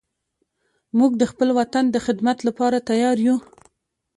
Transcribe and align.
موږ 0.97 1.11
د 1.17 1.23
خپل 1.31 1.49
وطن 1.59 1.85
د 1.91 1.97
خدمت 2.05 2.37
لپاره 2.47 2.85
تیار 2.89 3.17
یو 3.27 3.37